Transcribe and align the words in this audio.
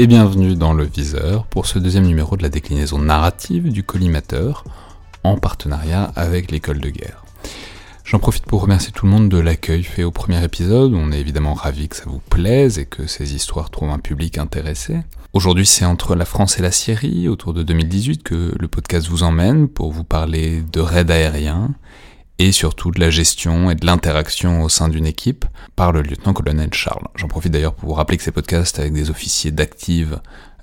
et 0.00 0.06
bienvenue 0.06 0.54
dans 0.54 0.74
le 0.74 0.84
Viseur 0.84 1.44
pour 1.46 1.66
ce 1.66 1.80
deuxième 1.80 2.06
numéro 2.06 2.36
de 2.36 2.42
la 2.44 2.48
déclinaison 2.48 3.00
narrative 3.00 3.72
du 3.72 3.82
collimateur 3.82 4.62
en 5.24 5.36
partenariat 5.38 6.12
avec 6.14 6.52
l'école 6.52 6.78
de 6.78 6.88
guerre. 6.88 7.24
J'en 8.04 8.20
profite 8.20 8.46
pour 8.46 8.62
remercier 8.62 8.92
tout 8.92 9.06
le 9.06 9.10
monde 9.10 9.28
de 9.28 9.38
l'accueil 9.38 9.82
fait 9.82 10.04
au 10.04 10.12
premier 10.12 10.42
épisode. 10.44 10.94
On 10.94 11.10
est 11.10 11.18
évidemment 11.18 11.52
ravis 11.52 11.88
que 11.88 11.96
ça 11.96 12.04
vous 12.06 12.20
plaise 12.30 12.78
et 12.78 12.86
que 12.86 13.08
ces 13.08 13.34
histoires 13.34 13.70
trouvent 13.70 13.90
un 13.90 13.98
public 13.98 14.38
intéressé. 14.38 15.00
Aujourd'hui, 15.32 15.66
c'est 15.66 15.84
entre 15.84 16.14
la 16.14 16.24
France 16.24 16.60
et 16.60 16.62
la 16.62 16.70
Syrie, 16.70 17.28
autour 17.28 17.52
de 17.52 17.64
2018, 17.64 18.22
que 18.22 18.54
le 18.56 18.68
podcast 18.68 19.08
vous 19.08 19.24
emmène 19.24 19.66
pour 19.66 19.90
vous 19.90 20.04
parler 20.04 20.62
de 20.72 20.80
raids 20.80 21.10
aériens 21.10 21.74
et 22.38 22.52
surtout 22.52 22.90
de 22.90 23.00
la 23.00 23.10
gestion 23.10 23.70
et 23.70 23.74
de 23.74 23.84
l'interaction 23.84 24.62
au 24.62 24.68
sein 24.68 24.88
d'une 24.88 25.06
équipe 25.06 25.44
par 25.76 25.92
le 25.92 26.02
lieutenant-colonel 26.02 26.72
Charles. 26.72 27.06
J'en 27.16 27.28
profite 27.28 27.52
d'ailleurs 27.52 27.74
pour 27.74 27.88
vous 27.88 27.94
rappeler 27.94 28.16
que 28.16 28.22
ces 28.22 28.32
podcasts 28.32 28.78
avec 28.78 28.92
des 28.92 29.10
officiers 29.10 29.50
d'active 29.50 30.20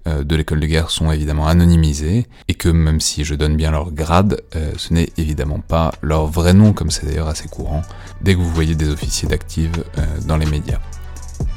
euh, 0.07 0.23
de 0.23 0.35
l'école 0.35 0.59
de 0.59 0.67
guerre 0.67 0.91
sont 0.91 1.11
évidemment 1.11 1.47
anonymisés 1.47 2.27
et 2.47 2.53
que 2.53 2.69
même 2.69 2.99
si 2.99 3.23
je 3.23 3.33
donne 3.33 3.57
bien 3.57 3.71
leur 3.71 3.91
grade, 3.91 4.41
euh, 4.55 4.71
ce 4.77 4.93
n'est 4.93 5.09
évidemment 5.17 5.59
pas 5.59 5.91
leur 6.01 6.27
vrai 6.27 6.53
nom 6.53 6.73
comme 6.73 6.91
c'est 6.91 7.05
d'ailleurs 7.05 7.27
assez 7.27 7.47
courant 7.47 7.81
dès 8.21 8.33
que 8.33 8.39
vous 8.39 8.51
voyez 8.51 8.75
des 8.75 8.89
officiers 8.89 9.27
d'active 9.27 9.83
euh, 9.97 10.05
dans 10.25 10.37
les 10.37 10.45
médias. 10.45 10.79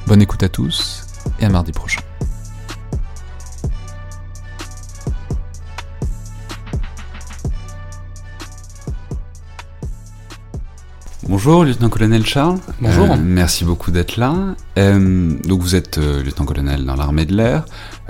Bonne 0.06 0.22
écoute 0.22 0.42
à 0.42 0.48
tous 0.48 1.05
et 1.41 1.44
à 1.44 1.48
mardi 1.50 1.72
prochain. 1.72 2.00
Bonjour, 11.29 11.62
lieutenant-colonel 11.62 12.25
Charles. 12.25 12.59
Bonjour. 12.81 13.15
merci 13.19 13.67
beaucoup 13.67 13.91
d'être 13.91 14.17
là. 14.17 14.57
donc 14.77 15.61
vous 15.61 15.75
êtes 15.75 15.98
lieutenant-colonel 15.98 16.87
dans 16.87 16.97
l'armée 16.97 17.27
de 17.27 17.37
l'air. 17.37 17.67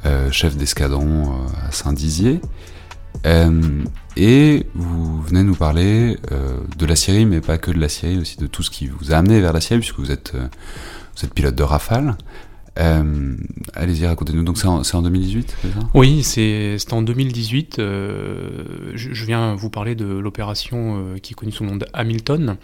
Euh, 0.06 0.30
chef 0.30 0.56
d'escadron 0.56 1.32
euh, 1.32 1.68
à 1.68 1.72
Saint-Dizier. 1.72 2.40
Euh, 3.26 3.82
et 4.16 4.66
vous 4.76 5.20
venez 5.22 5.42
nous 5.42 5.56
parler 5.56 6.16
de 6.76 6.86
la 6.86 6.94
Syrie, 6.94 7.26
mais 7.26 7.40
pas 7.40 7.58
que 7.58 7.72
de 7.72 7.80
la 7.80 7.88
Syrie, 7.88 8.18
aussi 8.18 8.36
de 8.36 8.46
tout 8.46 8.62
ce 8.62 8.70
qui 8.70 8.86
vous 8.86 9.12
a 9.12 9.16
amené 9.16 9.40
vers 9.40 9.52
la 9.52 9.60
Syrie, 9.60 9.80
puisque 9.80 9.98
vous 9.98 10.12
êtes, 10.12 10.34
vous 10.34 11.24
êtes 11.24 11.34
pilote 11.34 11.56
de 11.56 11.64
Rafale. 11.64 12.16
Allez-y, 12.78 14.06
racontez-nous. 14.06 14.44
Donc 14.44 14.58
c'est 14.58 14.66
en, 14.66 14.82
en, 14.82 15.02
2018, 15.02 15.56
c'est 15.62 15.68
ça? 15.68 15.80
Oui, 15.94 16.22
c'est 16.22 16.92
en 16.92 17.02
2018. 17.02 17.74
je, 17.78 18.94
je, 18.94 19.24
viens 19.24 19.54
vous 19.54 19.70
parler 19.70 19.94
de 19.94 20.06
l'opération 20.06 21.04
qui 21.22 21.32
est 21.32 21.36
connue 21.36 21.52
sous 21.52 21.64
le 21.64 21.70
nom 21.70 21.76
de 21.76 21.86
Hamilton. 21.92 22.56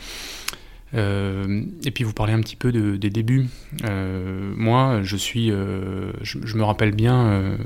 Euh, 0.95 1.63
et 1.85 1.91
puis 1.91 2.05
vous 2.05 2.13
parlez 2.13 2.33
un 2.33 2.41
petit 2.41 2.57
peu 2.57 2.73
de, 2.73 2.97
des 2.97 3.11
débuts. 3.11 3.47
Euh, 3.85 4.53
moi, 4.57 5.01
je 5.03 5.17
suis, 5.17 5.51
euh, 5.51 6.13
je, 6.23 6.57
me 6.57 6.63
rappelle 6.63 6.93
bien 6.93 7.59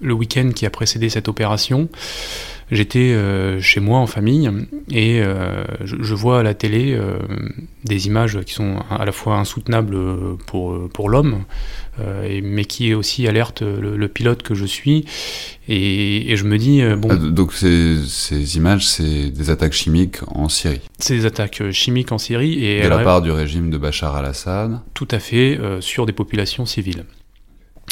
le 0.00 0.12
week-end 0.12 0.50
qui 0.54 0.66
a 0.66 0.70
précédé 0.70 1.08
cette 1.08 1.28
opération. 1.28 1.88
J'étais 2.70 3.16
chez 3.60 3.80
moi 3.80 3.98
en 3.98 4.06
famille 4.06 4.50
et 4.90 5.22
je, 5.84 5.96
je, 6.00 6.14
vois 6.14 6.40
à 6.40 6.42
la 6.42 6.54
télé 6.54 6.98
des 7.84 8.06
images 8.06 8.40
qui 8.44 8.54
sont 8.54 8.82
à 8.90 9.04
la 9.04 9.12
fois 9.12 9.36
insoutenables 9.36 9.96
pour, 10.46 10.88
pour 10.90 11.08
l'homme, 11.08 11.44
euh, 12.00 12.40
mais 12.42 12.64
qui 12.64 12.92
aussi 12.92 13.26
alerte 13.26 13.62
le, 13.62 14.08
pilote 14.08 14.42
que 14.42 14.54
je 14.54 14.64
suis. 14.64 15.04
Et, 15.68 16.32
et 16.32 16.36
je 16.36 16.44
me 16.44 16.58
dis, 16.58 16.82
bon. 16.96 17.08
Ah, 17.10 17.16
donc 17.16 17.52
ces, 17.52 17.96
ces 18.06 18.56
images, 18.56 18.86
c'est 18.86 19.30
des 19.30 19.50
attaques 19.50 19.72
chimiques 19.72 20.18
en 20.28 20.48
Syrie 20.48 20.80
C'est 20.98 21.16
des 21.16 21.26
attaques 21.26 21.70
chimiques 21.70 22.12
en 22.12 22.18
Syrie. 22.18 22.64
Et 22.64 22.82
de 22.82 22.88
la 22.88 22.98
part 22.98 23.22
du 23.22 23.30
régime 23.30 23.70
de 23.70 23.78
Bachar 23.78 24.16
al-Assad 24.16 24.80
Tout 24.94 25.08
à 25.10 25.18
fait, 25.18 25.58
euh, 25.58 25.80
sur 25.80 26.06
des 26.06 26.12
populations 26.12 26.66
civiles 26.66 27.04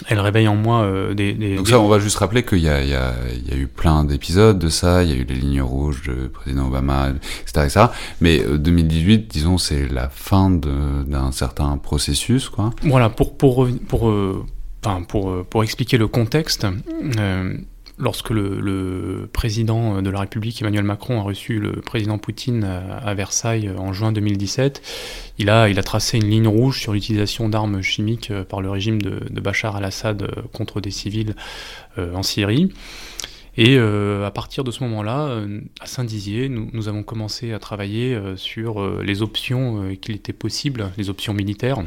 elle 0.09 0.19
réveille 0.19 0.49
en 0.49 0.57
moi 0.57 0.83
euh, 0.83 1.15
des, 1.15 1.35
des, 1.35 1.57
Donc 1.57 1.69
ça, 1.69 1.79
on 1.79 1.89
va 1.89 1.99
juste 1.99 2.17
rappeler 2.17 2.43
qu'il 2.43 2.59
y 2.59 2.63
y, 2.63 2.69
a, 2.69 2.83
il 2.83 3.49
y 3.49 3.53
a 3.53 3.57
eu 3.57 3.69
plein 3.69 4.05
d'épisodes 4.05 4.59
de 4.59 4.69
ça, 4.69 5.05
il 5.05 5.11
y 5.11 5.13
a 5.13 5.17
eu 5.17 5.25
les 5.25 5.35
lignes 5.35 5.63
rouges 5.63 6.03
de 6.03 6.27
président 6.27 6.67
Obama, 6.67 7.11
etc. 7.43 7.65
etc. 7.65 7.87
Mais 8.21 8.41
2018, 8.41 9.15
euh, 9.15 9.25
disons, 9.29 9.59
c'est 9.59 9.89
la 9.89 10.09
fin 10.09 10.51
d'un 10.51 11.33
certain 11.33 11.77
processus, 11.79 12.49
quoi. 12.49 12.71
Voilà, 12.83 13.09
pour, 13.09 13.37
pour, 13.37 13.69
pour, 13.89 14.09
euh, 14.09 14.45
pour, 15.09 15.45
pour, 15.47 15.63
expliquer 15.63 15.97
le 15.97 16.09
contexte, 16.09 16.67
euh, 17.19 17.57
lorsque 17.99 18.31
le, 18.31 19.29
président 19.33 20.03
de 20.03 20.11
la 20.11 20.21
République, 20.21 20.61
Emmanuel 20.61 20.85
Macron, 20.85 21.21
a 21.21 21.23
reçu 21.23 21.59
le 21.61 21.73
président 21.81 22.19
Poutine 22.19 22.65
à, 22.65 23.15
Versailles 23.15 23.71
en 23.77 23.93
juin 23.93 24.13
2017, 24.13 24.83
il 25.39 25.51
a, 25.51 25.83
tracé 25.83 26.19
une 26.19 26.29
ligne 26.29 26.49
rouge 26.49 26.81
sur 26.81 26.93
l'utilisation 26.93 27.49
d'armes 27.49 27.83
chimiques 27.83 28.31
euh, 28.31 28.45
par 28.45 28.61
le 28.61 28.71
régime 28.71 29.01
de, 29.01 29.41
Bachar 29.41 29.77
al-Assad 29.77 30.23
euh, 30.23 30.29
contre 30.53 30.81
des 30.81 30.91
civils 30.91 31.35
euh, 31.99 32.15
en 32.15 32.23
Syrie. 32.23 32.73
Et 33.57 33.79
à 33.79 34.33
partir 34.33 34.65
de 34.65 34.73
ce 34.73 34.83
moment-là, 34.83 35.45
à 35.79 35.87
Saint-Dizier, 35.87 36.49
nous, 36.49 36.71
nous, 36.73 36.89
avons 36.89 37.05
commencé 37.05 37.53
à 37.53 37.61
travailler 37.61 38.19
sur 38.35 39.01
les 39.01 39.23
options 39.23 39.95
qu'il 39.95 40.17
était 40.17 40.33
possible, 40.33 40.91
les 40.99 41.09
options 41.09 41.33
militaires, 41.33 41.85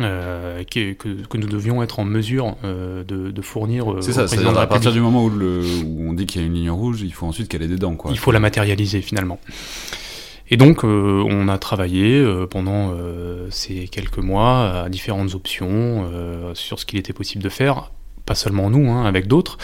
euh, 0.00 0.64
que, 0.64 0.92
que, 0.92 1.36
nous 1.36 1.46
devions 1.46 1.82
être 1.82 1.98
en 1.98 2.04
mesure 2.04 2.56
euh, 2.64 3.04
de, 3.04 3.30
de, 3.30 3.42
fournir. 3.42 3.90
Euh, 3.90 4.00
c'est 4.00 4.12
ça, 4.12 4.28
c'est 4.28 4.44
à 4.44 4.66
partir 4.66 4.92
du 4.92 5.00
moment 5.00 5.24
où, 5.24 5.30
le, 5.30 5.62
où 5.84 6.08
on 6.08 6.12
dit 6.12 6.26
qu'il 6.26 6.40
y 6.40 6.44
a 6.44 6.46
une 6.46 6.54
ligne 6.54 6.70
rouge, 6.70 7.02
il 7.02 7.12
faut 7.12 7.26
ensuite 7.26 7.48
qu'elle 7.48 7.62
ait 7.62 7.68
des 7.68 7.76
dents. 7.76 7.96
Quoi. 7.96 8.10
Il 8.10 8.18
faut 8.18 8.32
la 8.32 8.40
matérialiser 8.40 9.00
finalement. 9.00 9.38
Et 10.48 10.56
donc, 10.56 10.84
on 10.84 11.48
a 11.48 11.58
travaillé 11.58 12.24
pendant 12.50 12.94
ces 13.50 13.88
quelques 13.88 14.18
mois 14.18 14.84
à 14.84 14.88
différentes 14.88 15.34
options 15.34 16.08
sur 16.54 16.78
ce 16.78 16.86
qu'il 16.86 17.00
était 17.00 17.12
possible 17.12 17.42
de 17.42 17.48
faire, 17.48 17.90
pas 18.26 18.36
seulement 18.36 18.70
nous, 18.70 18.88
hein, 18.88 19.06
avec 19.06 19.26
d'autres. 19.26 19.58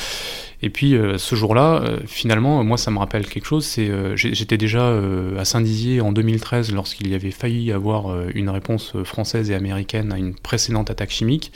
Et 0.63 0.71
puis 0.71 0.95
euh, 0.95 1.19
ce 1.19 1.35
jour-là, 1.35 1.83
euh, 1.83 1.99
finalement, 2.07 2.63
moi 2.63 2.77
ça 2.77 2.93
me 2.93 2.99
rappelle 2.99 3.27
quelque 3.27 3.47
chose, 3.47 3.65
c'est 3.65 3.89
euh, 3.89 4.17
j'étais 4.17 4.57
déjà 4.57 4.93
à 5.37 5.45
Saint-Dizier 5.45 6.01
en 6.01 6.13
2013 6.13 6.73
lorsqu'il 6.73 7.09
y 7.09 7.15
avait 7.15 7.33
failli 7.33 7.73
avoir 7.73 8.29
une 8.35 8.49
réponse 8.49 8.95
française 9.05 9.51
et 9.51 9.55
américaine 9.55 10.13
à 10.13 10.19
une 10.19 10.35
précédente 10.35 10.91
attaque 10.91 11.11
chimique, 11.11 11.53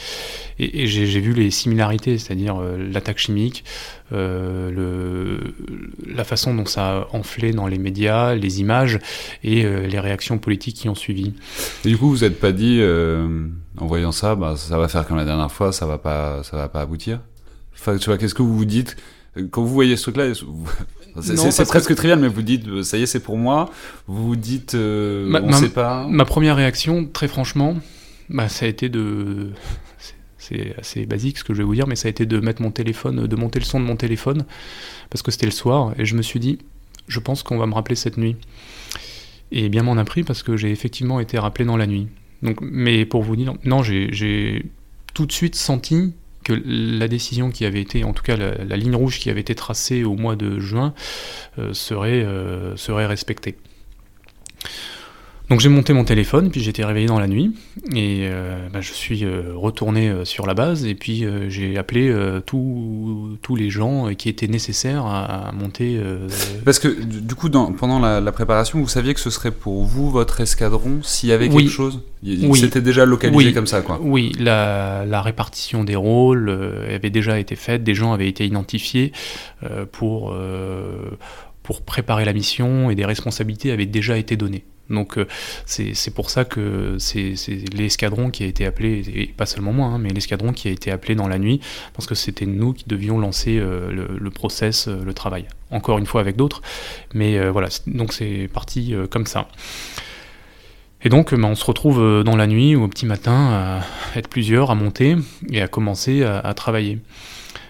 et, 0.59 0.87
j'ai 0.87 1.21
vu 1.21 1.33
les 1.33 1.51
similarités, 1.51 2.19
c'est-à-dire 2.19 2.61
l'attaque 2.61 3.19
chimique, 3.19 3.65
le, 4.11 5.39
la 6.07 6.25
façon 6.25 6.55
dont 6.55 6.67
ça 6.67 6.99
a 6.99 7.09
enflé 7.13 7.53
dans 7.53 7.67
les 7.67 7.79
médias, 7.79 8.35
les 8.35 8.61
images 8.61 8.99
et 9.45 9.63
les 9.63 10.01
réactions 10.01 10.39
politiques 10.39 10.77
qui 10.77 10.89
ont 10.89 10.95
suivi. 10.95 11.35
Et 11.85 11.89
du 11.89 11.99
coup, 11.99 12.09
vous 12.11 12.25
n'êtes 12.25 12.41
pas 12.41 12.53
dit, 12.53 12.81
en 12.83 13.87
voyant 13.87 14.13
ça, 14.13 14.35
bah, 14.35 14.57
ça 14.57 14.79
va 14.79 14.89
faire 14.89 15.07
comme 15.07 15.17
la 15.17 15.25
dernière 15.25 15.53
fois, 15.53 15.73
ça 15.73 15.87
va 15.87 15.99
pas, 15.99 16.43
ça 16.43 16.57
va 16.57 16.69
pas 16.69 16.81
aboutir? 16.81 17.21
Enfin, 17.79 17.97
tu 17.99 18.07
vois, 18.07 18.19
qu'est-ce 18.19 18.35
que 18.35 18.43
vous 18.43 18.57
vous 18.57 18.65
dites 18.65 18.97
quand 19.51 19.63
vous 19.63 19.73
voyez 19.73 19.97
ce 19.97 20.11
truc-là 20.11 20.33
C'est 21.21 21.67
presque 21.67 21.95
trivial, 21.95 22.19
mais 22.19 22.29
vous 22.29 22.43
dites, 22.43 22.69
euh, 22.69 22.83
ça 22.83 22.99
y 22.99 23.03
est, 23.03 23.07
c'est 23.07 23.21
pour 23.21 23.39
moi. 23.39 23.71
Vous 24.07 24.29
vous 24.29 24.37
dites, 24.37 24.75
euh, 24.75 25.27
ma, 25.27 25.41
on 25.41 25.53
sait 25.53 25.71
pas. 25.71 26.07
Ma 26.09 26.27
première 26.27 26.57
réaction, 26.57 27.07
très 27.07 27.27
franchement, 27.27 27.77
bah, 28.29 28.49
ça 28.49 28.67
a 28.67 28.69
été 28.69 28.89
de. 28.89 29.51
C'est 30.39 30.77
assez 30.79 31.07
basique 31.07 31.39
ce 31.39 31.45
que 31.45 31.55
je 31.55 31.59
vais 31.59 31.65
vous 31.65 31.75
dire, 31.75 31.87
mais 31.87 31.97
ça 31.97 32.07
a 32.07 32.11
été 32.11 32.25
de 32.27 32.39
mettre 32.39 32.63
mon 32.63 32.71
téléphone, 32.71 33.27
de 33.27 33.37
monter 33.37 33.59
le 33.59 33.65
son 33.65 33.81
de 33.81 33.85
mon 33.85 33.97
téléphone, 33.97 34.45
parce 35.11 35.23
que 35.23 35.31
c'était 35.31 35.47
le 35.47 35.53
soir, 35.53 35.95
et 35.99 36.05
je 36.05 36.15
me 36.15 36.23
suis 36.23 36.39
dit, 36.39 36.59
je 37.09 37.19
pense 37.19 37.43
qu'on 37.43 37.59
va 37.59 37.67
me 37.67 37.75
rappeler 37.75 37.97
cette 37.97 38.17
nuit. 38.17 38.37
Et 39.51 39.69
bien 39.69 39.83
m'en 39.83 39.97
a 39.97 40.05
pris 40.05 40.23
parce 40.23 40.43
que 40.43 40.57
j'ai 40.57 40.71
effectivement 40.71 41.19
été 41.19 41.39
rappelé 41.39 41.65
dans 41.65 41.77
la 41.77 41.87
nuit. 41.87 42.09
Donc, 42.43 42.59
mais 42.61 43.07
pour 43.07 43.23
vous 43.23 43.37
dire, 43.37 43.55
non, 43.65 43.83
j'ai 43.83 44.67
tout 45.15 45.27
de 45.27 45.33
suite 45.33 45.57
senti 45.57 46.13
que 46.47 46.53
la 46.65 47.09
décision 47.09 47.51
qui 47.51 47.65
avait 47.65 47.81
été, 47.81 48.05
en 48.05 48.13
tout 48.13 48.23
cas 48.23 48.37
la, 48.37 48.77
ligne 48.77 48.95
rouge 48.95 49.19
qui 49.19 49.31
avait 49.31 49.41
été 49.41 49.57
tracée 49.57 50.05
au 50.05 50.15
mois 50.15 50.37
de 50.37 50.61
juin, 50.61 50.95
euh, 51.59 51.75
serait, 51.75 52.23
euh, 52.23 52.77
serait 52.77 53.07
respectée. 53.07 53.57
Donc 55.49 55.61
j'ai 55.61 55.69
monté 55.69 55.93
mon 55.93 56.03
téléphone, 56.03 56.51
puis 56.51 56.61
j'étais 56.61 56.85
réveillé 56.85 57.07
dans 57.07 57.21
la 57.21 57.29
nuit, 57.29 57.53
et 57.95 58.23
euh, 58.23 58.69
bah, 58.73 58.81
je 58.81 58.93
suis 58.93 59.25
euh, 59.25 59.53
retourné 59.55 60.09
euh, 60.09 60.25
sur 60.25 60.45
la 60.45 60.55
base, 60.55 60.85
et 60.85 60.97
puis 60.97 61.25
j'ai 61.49 61.79
appelé 61.79 62.13
tous 62.45 63.57
les 63.57 63.71
gens 63.71 64.13
qui 64.15 64.29
étaient 64.29 64.49
nécessaires 64.49 65.07
à, 65.07 65.53
monter. 65.53 66.01
Parce 66.65 66.79
que 66.79 66.89
du 66.89 67.35
coup, 67.35 67.49
dans, 67.49 67.73
pendant 67.73 68.01
la, 68.01 68.33
préparation, 68.33 68.81
vous 68.81 68.89
saviez 68.89 69.15
que 69.15 69.21
ce 69.21 69.31
serait 69.31 69.53
pour 69.53 69.85
vous, 69.85 70.11
votre 70.11 70.41
escadron, 70.41 71.01
s'il 71.03 71.29
y 71.29 71.33
avait 71.33 71.49
quelque 71.49 71.71
chose? 71.71 72.03
Oui. 72.25 72.59
C'était 72.59 72.81
déjà 72.81 73.05
localisé 73.05 73.53
comme 73.53 73.69
ça, 73.69 73.83
quoi. 73.83 74.01
Oui, 74.03 74.33
la, 74.41 75.05
la 75.07 75.23
répartition 75.23 75.85
des 75.85 75.97
rôles 75.97 76.51
avait 76.93 77.11
déjà 77.11 77.39
été 77.39 77.55
faite, 77.55 77.85
des 77.85 77.95
gens 77.95 78.13
avaient 78.13 78.29
été 78.29 78.45
identifiés 78.45 79.13
pour, 79.93 80.35
pour 81.63 81.83
préparer 81.83 82.25
la 82.25 82.33
mission, 82.33 82.91
et 82.91 82.97
des 82.97 83.05
responsabilités 83.05 83.71
avaient 83.71 83.87
déjà 83.87 84.19
été 84.19 84.37
données. 84.37 84.65
Donc 84.91 85.19
euh, 85.19 85.27
c'est 85.65 86.15
pour 86.15 86.31
ça 86.31 86.45
que 86.45 86.97
c'est 86.99 87.35
l'escadron 87.73 88.31
qui 88.31 88.45
a 88.45 88.47
été 88.47 88.67
appelé, 88.67 89.03
et 89.15 89.27
pas 89.27 89.47
seulement 89.47 89.73
moi, 89.73 89.87
hein, 89.89 89.99
mais 89.99 90.11
l'escadron 90.11 90.53
qui 90.53 90.69
a 90.69 90.71
été 90.71 90.91
appelé 90.91 91.15
dans 91.15 91.29
la 91.29 91.39
nuit, 91.39 91.61
parce 91.95 92.07
que 92.07 92.15
c'était 92.15 92.47
nous 92.47 92.73
qui 92.73 92.85
devions 92.87 93.19
lancer 93.19 93.59
euh, 93.59 93.91
le, 93.91 94.31
process, 94.31 94.89
euh, 94.89 95.03
le 95.05 95.15
travail. 95.15 95.47
Encore 95.71 95.99
une 95.99 96.07
fois 96.07 96.21
avec 96.21 96.37
d'autres, 96.37 96.63
mais 97.13 97.49
voilà, 97.51 97.69
donc 97.89 98.13
c'est 98.13 98.49
parti 98.53 98.95
comme 99.11 99.27
ça. 99.27 99.49
Et 101.03 101.09
donc 101.09 101.35
bah, 101.35 101.49
on 101.49 101.57
se 101.57 101.65
retrouve 101.65 102.23
dans 102.23 102.37
la 102.37 102.47
nuit 102.47 102.77
ou 102.77 102.85
au 102.85 102.89
petit 102.89 103.05
matin 103.05 103.83
à 104.15 104.19
être 104.19 104.29
plusieurs, 104.29 104.71
à 104.71 104.77
monter 104.77 105.17
et 105.51 105.61
à 105.61 105.67
commencer 105.67 106.23
à 106.23 106.55
travailler. 106.55 107.01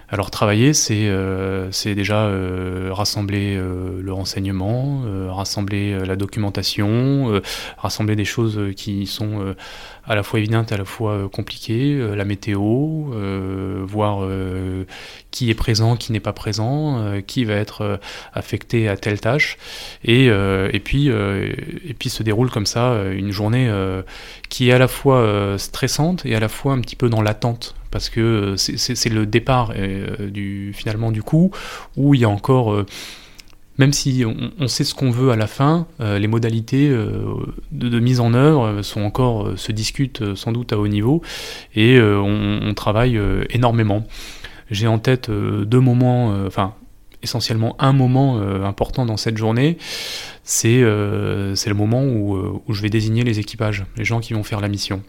Alors 0.08 0.30
travailler, 0.30 0.72
c'est 0.72 1.08
euh, 1.08 1.68
déjà 1.84 2.26
euh, 2.26 2.90
rassembler 2.92 3.56
euh, 3.56 4.00
le 4.00 4.12
renseignement, 4.12 5.02
rassembler 5.28 5.98
la 6.06 6.14
documentation, 6.14 7.40
rassembler 7.76 8.14
des 8.14 8.24
choses 8.24 8.72
qui 8.76 9.06
sont 9.06 9.54
à 10.04 10.14
la 10.14 10.22
fois 10.22 10.38
évidentes 10.38 10.70
à 10.72 10.76
la 10.76 10.84
fois 10.84 11.28
compliquées, 11.30 11.98
la 12.14 12.24
météo, 12.24 13.10
voir 13.84 14.26
qui 15.30 15.50
est 15.50 15.54
présent, 15.54 15.96
qui 15.96 16.12
n'est 16.12 16.20
pas 16.20 16.32
présent, 16.32 17.20
qui 17.26 17.44
va 17.44 17.54
être 17.54 18.00
affecté 18.32 18.88
à 18.88 18.96
telle 18.96 19.20
tâche, 19.20 19.58
et, 20.04 20.30
puis, 20.84 21.08
et 21.08 21.94
puis 21.98 22.08
se 22.08 22.22
déroule 22.22 22.50
comme 22.50 22.66
ça 22.66 23.02
une 23.12 23.32
journée 23.32 23.70
qui 24.48 24.70
est 24.70 24.72
à 24.72 24.78
la 24.78 24.88
fois 24.88 25.56
stressante 25.58 26.24
et 26.24 26.34
à 26.34 26.40
la 26.40 26.48
fois 26.48 26.72
un 26.72 26.80
petit 26.80 26.96
peu 26.96 27.08
dans 27.08 27.22
l'attente 27.22 27.74
parce 27.90 28.10
que 28.10 28.20
euh, 28.20 28.56
c'est 28.56 29.08
le 29.08 29.26
départ 29.26 29.72
euh, 29.76 30.28
du, 30.30 30.72
finalement 30.74 31.10
du 31.10 31.22
coup, 31.22 31.50
où 31.96 32.14
il 32.14 32.20
y 32.20 32.24
a 32.24 32.28
encore 32.28 32.72
euh, 32.72 32.86
même 33.78 33.92
si 33.92 34.24
on, 34.58 34.68
sait 34.68 34.84
ce 34.84 34.94
qu'on 34.94 35.10
veut 35.10 35.32
à 35.32 35.36
la 35.36 35.46
fin, 35.46 35.86
les 36.00 36.28
modalités 36.28 36.88
de, 36.88 38.00
mise 38.00 38.20
en 38.20 38.32
œuvre 38.32 38.80
sont 38.80 39.02
encore 39.02 39.50
se 39.58 39.70
discutent 39.70 40.34
sans 40.34 40.50
doute 40.50 40.72
à 40.72 40.78
haut 40.78 40.88
niveau 40.88 41.20
et 41.74 42.00
on, 42.00 42.72
travaille 42.72 43.20
énormément. 43.50 44.06
J'ai 44.70 44.86
en 44.86 44.98
tête 44.98 45.30
deux 45.30 45.80
moments, 45.80 46.34
enfin 46.46 46.72
essentiellement 47.22 47.76
un 47.78 47.92
moment 47.92 48.40
important 48.64 49.04
dans 49.04 49.18
cette 49.18 49.36
journée, 49.36 49.76
c'est 50.42 50.80
le 50.80 51.74
moment 51.74 52.02
où, 52.02 52.62
où, 52.66 52.72
je 52.72 52.80
vais 52.80 52.88
désigner 52.88 53.24
les 53.24 53.40
équipages, 53.40 53.84
les 53.98 54.06
gens 54.06 54.20
qui 54.20 54.32
vont 54.32 54.42
faire 54.42 54.62
la 54.62 54.68
mission 54.68 55.02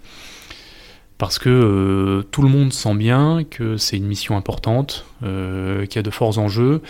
parce 1.17 1.39
que 1.39 1.49
euh, 1.49 2.23
tout 2.31 2.43
le 2.43 2.49
monde 2.49 2.71
sent 2.71 2.93
bien 2.93 3.43
que 3.49 3.77
c'est 3.77 3.97
une 3.97 4.05
mission 4.05 4.37
importante, 4.37 5.05
euh, 5.23 5.85
qu'il 5.87 5.95
y 5.95 5.99
a 5.99 6.03
de 6.03 6.11
forts 6.11 6.37
enjeux, 6.37 6.81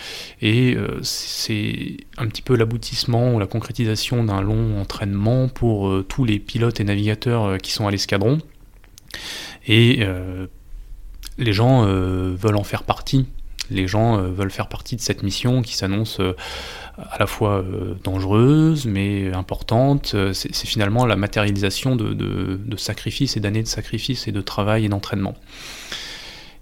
et 0.42 0.74
euh, 0.76 0.98
c'est 1.02 1.96
un 2.18 2.26
petit 2.26 2.42
peu 2.42 2.54
l'aboutissement 2.54 3.34
ou 3.34 3.38
la 3.38 3.46
concrétisation 3.46 4.24
d'un 4.24 4.42
long 4.42 4.80
entraînement 4.80 5.48
pour 5.48 6.04
tous 6.06 6.24
les 6.24 6.38
pilotes 6.38 6.80
et 6.80 6.84
navigateurs 6.84 7.58
qui 7.58 7.72
sont 7.72 7.86
à 7.86 7.90
l'escadron. 7.90 8.38
Et 9.66 10.04
les 11.38 11.52
gens 11.52 11.84
veulent 11.84 12.56
en 12.56 12.64
faire 12.64 12.82
partie, 12.82 13.26
les 13.70 13.86
gens 13.86 14.16
veulent 14.18 14.50
faire 14.50 14.68
partie 14.68 14.96
de 14.96 15.00
cette 15.00 15.22
mission 15.22 15.62
qui 15.62 15.76
s'annonce 15.76 16.20
à 16.98 17.18
la 17.18 17.26
fois 17.26 17.58
euh, 17.58 17.94
dangereuse 18.02 18.86
mais 18.86 19.32
importante. 19.32 20.12
Euh, 20.14 20.32
c'est 20.32 20.66
finalement 20.66 21.06
la 21.06 21.16
matérialisation 21.16 21.96
de, 21.96 22.76
sacrifices 22.76 23.36
et 23.36 23.40
d'années 23.40 23.62
de 23.62 23.68
sacrifices 23.68 24.28
et 24.28 24.32
de 24.32 24.40
travail 24.40 24.84
et 24.84 24.88
d'entraînement. 24.88 25.34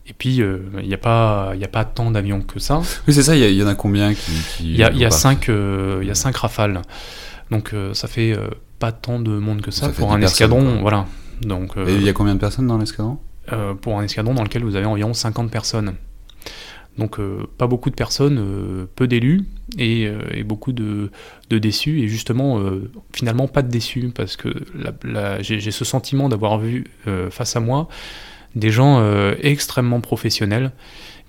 Et 0.08 0.12
puis, 0.12 0.40
euh, 0.40 0.60
il 0.80 0.86
n'y 0.86 0.94
a, 0.94 0.98
pas, 0.98 1.52
a 1.52 1.68
pas 1.68 1.84
tant 1.84 2.12
d'avions 2.12 2.40
que 2.40 2.60
ça. 2.60 2.80
Oui, 3.08 3.14
c'est 3.14 3.24
ça, 3.24 3.34
il 3.34 3.52
y, 3.52 3.62
en 3.62 3.66
a 3.66 3.74
combien 3.74 4.14
qui... 4.14 4.32
Il 4.60 4.76
y, 4.76 4.84
a, 4.84 5.10
cinq, 5.10 5.48
y 5.48 6.10
a 6.10 6.14
cinq 6.14 6.36
rafales. 6.36 6.80
Donc, 7.50 7.74
ça 7.92 8.06
fait 8.06 8.38
pas 8.78 8.92
tant 8.92 9.18
de 9.18 9.30
monde 9.30 9.62
que 9.62 9.72
ça, 9.72 9.88
pour 9.88 10.12
un 10.12 10.22
escadron. 10.22 10.80
Voilà. 10.80 11.06
Donc, 11.42 11.76
et 11.76 11.94
il 11.94 12.02
y 12.04 12.08
a 12.08 12.12
combien 12.12 12.34
de 12.34 12.40
personnes 12.40 12.68
dans 12.68 12.78
l'escadron? 12.78 13.18
Pour 13.82 13.98
un 13.98 14.04
escadron 14.04 14.34
dans 14.34 14.44
lequel 14.44 14.62
vous 14.62 14.76
avez 14.76 14.86
environ 14.86 15.12
50 15.12 15.50
personnes. 15.50 15.94
Donc 16.98 17.18
euh, 17.18 17.46
pas 17.58 17.66
beaucoup 17.66 17.90
de 17.90 17.94
personnes, 17.94 18.38
euh, 18.38 18.86
peu 18.96 19.06
d'élus 19.06 19.44
et, 19.78 20.06
euh, 20.06 20.42
beaucoup 20.44 20.72
de, 20.72 21.10
déçus. 21.50 22.00
Et 22.00 22.08
justement 22.08 22.60
finalement 23.12 23.48
pas 23.48 23.62
de 23.62 23.68
déçus 23.68 24.10
parce 24.14 24.36
que 24.36 24.48
j'ai 25.40 25.70
ce 25.70 25.84
sentiment 25.84 26.28
d'avoir 26.28 26.58
vu 26.58 26.84
face 27.30 27.56
à 27.56 27.60
moi 27.60 27.88
des 28.54 28.70
gens 28.70 29.02
extrêmement 29.42 30.00
professionnels 30.00 30.72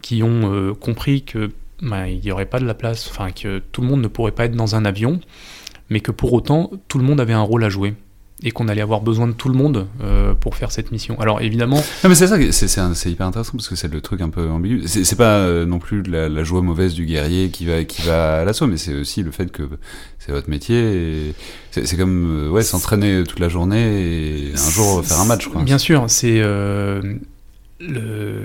qui 0.01 0.23
ont 0.23 0.73
compris 0.79 1.23
que 1.23 1.51
bah, 1.81 2.07
il 2.07 2.19
n'y 2.19 2.31
aurait 2.31 2.45
pas 2.45 2.59
de 2.59 2.65
la 2.65 2.73
place, 2.73 3.09
enfin 3.09 3.31
que 3.31 3.59
tout 3.59 3.81
le 3.81 3.87
monde 3.87 4.01
ne 4.01 4.07
pourrait 4.07 4.31
pas 4.31 4.45
être 4.45 4.55
dans 4.55 4.75
un 4.75 4.85
avion, 4.85 5.19
mais 5.89 5.99
que 5.99 6.11
pour 6.11 6.33
autant 6.33 6.71
tout 6.87 6.97
le 6.97 7.03
monde 7.03 7.19
avait 7.19 7.33
un 7.33 7.41
rôle 7.41 7.63
à 7.63 7.69
jouer 7.69 7.93
et 8.43 8.51
qu'on 8.51 8.67
allait 8.67 8.81
avoir 8.81 9.01
besoin 9.01 9.27
de 9.27 9.31
tout 9.31 9.49
le 9.49 9.55
monde 9.55 9.87
euh, 10.01 10.35
pour 10.35 10.55
faire 10.55 10.71
cette 10.71 10.91
mission. 10.91 11.19
Alors 11.19 11.41
évidemment... 11.41 11.77
Non 12.03 12.09
mais 12.09 12.15
c'est 12.15 12.27
ça, 12.67 12.93
c'est 12.93 13.11
hyper 13.11 13.25
intéressant 13.25 13.53
parce 13.53 13.67
que 13.67 13.75
c'est 13.75 13.91
le 13.91 13.99
truc 13.99 14.21
un 14.21 14.29
peu 14.29 14.47
ambigu. 14.49 14.87
C'est 14.87 15.15
pas 15.15 15.37
euh, 15.37 15.65
non 15.65 15.79
plus 15.79 16.03
la, 16.03 16.43
joie 16.43 16.61
mauvaise 16.61 16.93
du 16.93 17.05
guerrier 17.05 17.49
qui 17.49 17.65
va, 17.65 17.83
qui 17.83 18.03
va 18.03 18.41
à 18.41 18.45
l'assaut, 18.45 18.67
mais 18.67 18.77
c'est 18.77 18.93
aussi 18.93 19.23
le 19.23 19.31
fait 19.31 19.51
que 19.51 19.63
c'est 20.19 20.31
votre 20.31 20.49
métier. 20.49 21.33
C'est 21.71 21.97
comme 21.97 22.45
euh, 22.45 22.49
ouais, 22.49 22.61
s'entraîner 22.61 23.23
toute 23.23 23.39
la 23.39 23.49
journée 23.49 24.49
et 24.49 24.53
un 24.53 24.69
jour 24.69 25.03
faire 25.03 25.19
un 25.19 25.25
match. 25.25 25.47
Quoi. 25.47 25.63
Bien 25.63 25.79
sûr, 25.79 26.05
c'est 26.07 26.41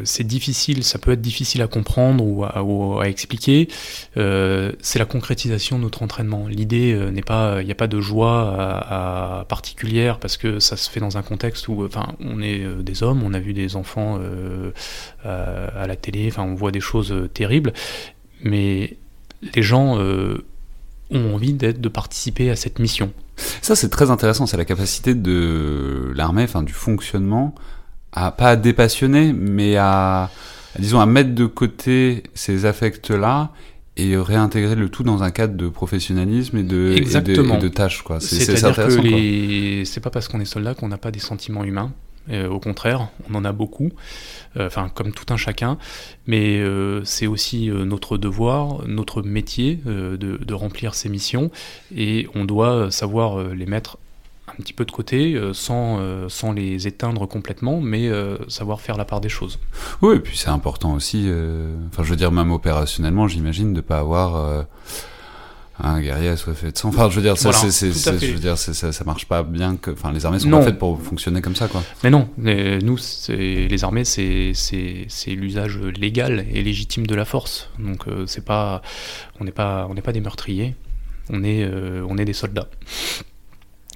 c'est 0.05 0.25
difficile, 0.25 0.85
ça 0.85 0.99
peut 0.99 1.12
être 1.12 1.23
difficile 1.23 1.62
à 1.62 1.67
comprendre 1.67 2.25
ou 2.25 2.45
à, 3.01 3.09
expliquer. 3.09 3.69
Euh, 4.17 4.73
c'est 4.81 4.99
la 4.99 5.05
concrétisation 5.05 5.79
de 5.79 5.85
notre 5.85 6.03
entraînement. 6.03 6.47
L'idée 6.49 6.93
euh, 6.93 7.11
n'est 7.11 7.23
pas, 7.23 7.62
il 7.62 7.67
n'y 7.67 7.73
a 7.73 7.77
pas 7.77 7.87
de 7.87 8.01
joie 8.01 8.55
à, 8.81 9.45
particulière 9.49 10.19
parce 10.19 10.37
que 10.37 10.61
ça 10.61 10.77
se 10.77 10.91
fait 10.91 11.01
dans 11.01 11.17
un 11.17 11.23
contexte 11.23 11.69
où, 11.69 11.85
enfin, 11.85 12.15
on 12.21 12.43
est 12.43 12.62
euh, 12.62 12.83
des 12.83 13.03
hommes, 13.03 13.23
on 13.23 13.33
a 13.33 13.39
vu 13.39 13.55
des 13.55 13.77
enfants 13.77 14.21
à, 15.25 15.87
la 15.87 15.97
télé, 15.97 16.29
enfin, 16.29 16.43
on 16.43 16.55
voit 16.55 16.71
des 16.71 16.81
choses 16.81 17.15
terribles, 17.33 17.73
mais 18.43 18.97
les 19.55 19.62
gens 19.62 19.99
ont 21.11 21.35
envie 21.35 21.53
d'être, 21.53 21.81
de 21.81 21.89
participer 21.89 22.51
à 22.51 22.57
cette 22.57 22.79
mission. 22.79 23.12
Ça, 23.62 23.75
c'est 23.75 23.89
très 23.89 24.11
intéressant. 24.11 24.47
C'est 24.47 24.57
la 24.57 24.65
capacité 24.65 25.15
de 25.15 26.12
l'armée, 26.15 26.45
enfin, 26.45 26.62
du 26.62 26.73
fonctionnement 26.73 27.55
à 28.12 28.31
pas 28.31 28.50
à 28.50 28.57
dépassionner, 28.57 29.33
mais 29.33 29.76
à, 29.76 30.31
disons 30.78 31.00
à 31.00 31.07
mettre 31.07 31.35
de 31.35 31.47
côté 31.47 32.23
ces 32.35 32.66
affects-là 32.66 33.50
et 33.97 34.16
réintégrer 34.16 34.75
le 34.75 34.88
tout 34.88 35.02
dans 35.02 35.23
un 35.23 35.31
cadre 35.31 35.54
de 35.54 35.69
professionnalisme 35.69 36.57
et 36.57 36.62
de. 36.62 36.95
Et 36.97 37.00
de, 37.00 37.69
tâches. 37.69 38.02
Quoi. 38.02 38.21
C'est, 38.21 38.37
C'est-à-dire 38.37 38.87
que 38.87 39.00
les... 39.00 39.85
c'est 39.85 40.00
pas 40.00 40.11
parce 40.11 40.28
qu'on 40.28 40.40
est 40.40 40.47
soldat 40.47 40.75
qu'on 40.75 40.88
n'a 40.88 40.99
pas 40.99 41.11
des 41.11 41.21
sentiments 41.21 41.64
humains. 41.64 41.92
Euh, 42.31 42.49
au 42.49 42.61
contraire, 42.61 43.09
on 43.28 43.35
en 43.35 43.45
a 43.45 43.52
beaucoup, 43.52 43.90
euh, 44.57 44.69
enfin 44.69 44.88
comme 44.95 45.12
tout 45.12 45.33
un 45.33 45.37
chacun, 45.37 45.76
mais 46.26 46.59
euh, 46.61 47.02
c'est 47.04 47.26
aussi 47.26 47.69
notre 47.69 48.16
devoir, 48.16 48.87
notre 48.87 49.23
métier 49.23 49.81
de, 49.85 50.16
de, 50.16 50.54
remplir 50.54 50.95
ces 50.95 51.09
missions, 51.09 51.50
et 51.95 52.28
on 52.35 52.45
doit 52.45 52.92
savoir 52.92 53.42
les 53.54 53.66
mettre 53.66 53.99
un 54.62 54.64
petit 54.64 54.73
peu 54.73 54.85
de 54.85 54.92
côté, 54.92 55.35
euh, 55.35 55.52
sans, 55.52 55.99
euh, 55.99 56.28
sans 56.28 56.52
les 56.52 56.87
éteindre 56.87 57.26
complètement, 57.26 57.81
mais 57.81 58.07
euh, 58.07 58.38
savoir 58.49 58.81
faire 58.81 58.97
la 58.97 59.04
part 59.04 59.21
des 59.21 59.28
choses. 59.28 59.59
Oui, 60.02 60.14
et 60.16 60.21
puis 60.21 60.37
c'est 60.38 60.50
important 60.50 60.95
aussi, 60.95 61.28
enfin 61.88 62.04
je 62.04 62.11
veux 62.11 62.16
dire, 62.16 62.31
même 62.31 62.52
opérationnellement, 62.52 63.26
j'imagine, 63.26 63.73
de 63.73 63.78
ne 63.78 63.81
pas 63.81 63.99
avoir 63.99 64.64
un 65.81 66.00
guerrier 66.00 66.28
assoiffé 66.28 66.71
de 66.71 66.78
sang. 66.78 66.90
Enfin, 66.90 67.11
je 67.11 67.16
veux 67.16 67.23
dire, 67.23 67.37
ça, 67.37 67.50
je 67.50 68.33
veux 68.33 68.38
dire, 68.38 68.57
ça, 68.57 68.92
ça, 68.92 69.04
marche 69.04 69.26
pas 69.26 69.42
bien. 69.42 69.76
Que, 69.76 69.90
enfin, 69.90 70.12
les 70.12 70.25
armées 70.25 70.38
sont 70.38 70.50
pas 70.50 70.62
faites 70.62 70.78
pour 70.78 71.00
fonctionner 71.02 71.40
comme 71.40 71.57
ça, 71.57 71.66
quoi. 71.66 71.83
Mais 72.04 72.11
non, 72.11 72.28
nous, 72.37 72.99
les 73.28 73.85
armées, 73.85 74.04
c'est 74.04 74.54
l'usage 75.26 75.78
légal 75.78 76.47
et 76.52 76.62
légitime 76.62 77.07
de 77.07 77.14
la 77.16 77.25
force. 77.25 77.69
Donc, 77.81 78.04
c'est 78.26 78.45
pas, 78.45 78.83
on 79.40 79.45
n'est 79.45 79.52
pas, 79.52 79.88
on 79.90 79.95
n'est 79.95 80.02
pas 80.02 80.12
des 80.12 80.21
meurtriers. 80.21 80.76
On 81.31 81.42
est, 81.42 81.69
on 82.09 82.16
est 82.16 82.25
des 82.25 82.33
soldats. 82.33 82.69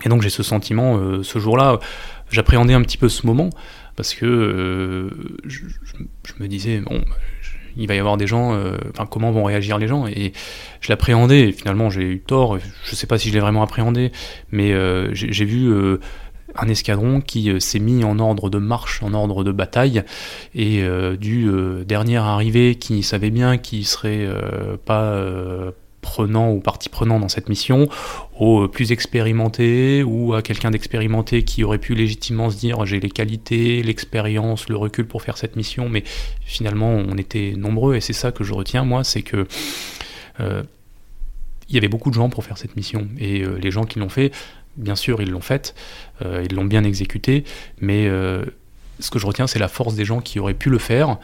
Et 0.04 0.08
donc 0.08 0.22
j'ai 0.22 0.30
ce 0.30 0.42
sentiment, 0.42 1.22
ce 1.22 1.38
jour-là, 1.38 1.78
j'appréhendais 2.30 2.74
un 2.74 2.82
petit 2.82 2.98
peu 2.98 3.08
ce 3.08 3.26
moment, 3.26 3.50
parce 3.96 4.14
que 4.14 5.10
je, 5.44 5.62
me 6.38 6.48
disais, 6.48 6.80
bon, 6.80 7.02
il 7.76 7.88
va 7.88 7.94
y 7.94 7.98
avoir 7.98 8.18
des 8.18 8.26
gens, 8.26 8.50
enfin 8.90 9.06
comment 9.06 9.30
vont 9.30 9.44
réagir 9.44 9.78
les 9.78 9.88
gens? 9.88 10.06
Et 10.06 10.32
je 10.80 10.92
l'appréhendais, 10.92 11.48
et 11.48 11.52
finalement 11.52 11.88
j'ai 11.88 12.02
eu 12.02 12.20
tort, 12.20 12.58
je 12.58 12.90
ne 12.90 12.96
sais 12.96 13.06
pas 13.06 13.16
si 13.16 13.30
je 13.30 13.34
l'ai 13.34 13.40
vraiment 13.40 13.62
appréhendé, 13.62 14.12
mais 14.52 14.74
j'ai 15.14 15.44
vu 15.46 15.98
un 16.58 16.68
escadron 16.68 17.20
qui 17.20 17.50
euh, 17.50 17.60
s'est 17.60 17.78
mis 17.78 18.04
en 18.04 18.18
ordre 18.18 18.50
de 18.50 18.58
marche, 18.58 19.02
en 19.02 19.14
ordre 19.14 19.44
de 19.44 19.52
bataille, 19.52 20.02
et 20.54 20.82
euh, 20.82 21.16
du 21.16 21.48
euh, 21.48 21.84
dernier 21.84 22.16
arrivé 22.16 22.76
qui 22.76 23.02
savait 23.02 23.30
bien 23.30 23.58
qu'il 23.58 23.86
serait 23.86 24.26
pas 24.84 25.22
prenant 26.06 26.50
ou 26.52 26.60
partie 26.60 26.88
prenant 26.88 27.18
dans 27.18 27.28
cette 27.28 27.48
mission, 27.48 27.88
au 28.38 28.68
plus 28.68 28.92
expérimenté 28.92 30.04
ou 30.04 30.34
à 30.34 30.42
quelqu'un 30.42 30.70
d'expérimenté 30.70 31.42
qui 31.42 31.64
aurait 31.64 31.78
pu 31.78 31.94
légitimement 31.94 32.48
se 32.48 32.56
dire 32.56 32.86
j'ai 32.86 33.00
les 33.00 33.10
qualités, 33.10 33.82
l'expérience, 33.82 34.68
le 34.68 34.76
recul 34.76 35.06
pour 35.06 35.22
faire 35.22 35.36
cette 35.36 35.56
mission, 35.56 35.88
mais 35.88 36.04
finalement 36.44 36.90
on 36.90 37.16
était 37.16 37.54
nombreux 37.56 37.96
et 37.96 38.00
c'est 38.00 38.12
ça 38.12 38.30
que 38.30 38.44
je 38.44 38.54
retiens 38.54 38.84
moi, 38.84 39.04
c'est 39.04 39.22
que 39.22 39.46
il 41.68 41.74
y 41.74 41.78
avait 41.78 41.88
beaucoup 41.88 42.10
de 42.10 42.14
gens 42.14 42.28
pour 42.28 42.44
faire 42.44 42.58
cette 42.58 42.76
mission 42.76 43.08
et 43.18 43.42
les 43.60 43.70
gens 43.70 43.84
qui 43.84 43.98
l'ont 43.98 44.08
fait 44.08 44.30
bien 44.76 44.96
sûr, 44.96 45.20
ils 45.22 45.30
l'ont 45.30 45.40
faite, 45.40 45.74
euh, 46.22 46.44
ils 46.48 46.54
l'ont 46.54 46.64
bien 46.64 46.84
exécutée, 46.84 47.44
mais 47.80 48.06
euh, 48.06 48.44
ce 49.00 49.10
que 49.10 49.18
je 49.18 49.26
retiens, 49.26 49.46
c'est 49.46 49.58
la 49.58 49.68
force 49.68 49.94
des 49.94 50.04
gens 50.04 50.20
qui 50.20 50.38
auraient 50.38 50.54
pu 50.54 50.70
le 50.70 50.78
faire 50.78 51.18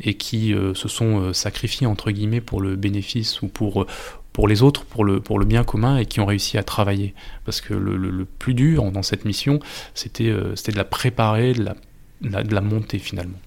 et 0.00 0.14
qui 0.14 0.54
euh, 0.54 0.74
se 0.74 0.88
sont 0.88 1.32
sacrifiés, 1.32 1.86
entre 1.86 2.10
guillemets, 2.10 2.40
pour 2.40 2.60
le 2.60 2.76
bénéfice 2.76 3.42
ou 3.42 3.48
pour, 3.48 3.86
pour 4.38 4.46
les 4.46 4.62
autres, 4.62 4.84
pour 4.84 5.04
le, 5.04 5.18
pour 5.18 5.40
le 5.40 5.44
bien 5.44 5.64
commun 5.64 5.96
et 5.96 6.06
qui 6.06 6.20
ont 6.20 6.24
réussi 6.24 6.58
à 6.58 6.62
travailler. 6.62 7.12
Parce 7.44 7.60
que 7.60 7.74
le, 7.74 8.24
plus 8.24 8.54
dur 8.54 8.88
dans 8.92 9.02
cette 9.02 9.24
mission, 9.24 9.58
c'était 9.94 10.30
de 10.30 10.76
la 10.76 10.84
préparer, 10.84 11.54
de 11.54 11.64
la, 11.64 12.44
de 12.44 12.54
la 12.54 12.60
monter 12.60 13.00
finalement. 13.00 13.40